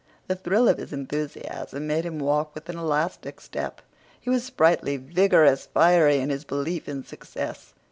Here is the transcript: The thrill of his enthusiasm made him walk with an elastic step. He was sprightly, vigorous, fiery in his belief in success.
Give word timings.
The 0.27 0.35
thrill 0.35 0.67
of 0.67 0.79
his 0.79 0.91
enthusiasm 0.91 1.85
made 1.85 2.07
him 2.07 2.17
walk 2.17 2.55
with 2.55 2.67
an 2.69 2.77
elastic 2.79 3.39
step. 3.39 3.81
He 4.19 4.31
was 4.31 4.43
sprightly, 4.43 4.97
vigorous, 4.97 5.67
fiery 5.67 6.17
in 6.17 6.31
his 6.31 6.43
belief 6.43 6.89
in 6.89 7.03
success. 7.05 7.75